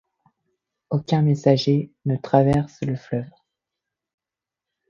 Aucun 0.89 1.21
messager 1.21 1.91
ne 2.05 2.15
traverse 2.15 2.81
le 2.81 2.95
fleuve. 2.95 3.29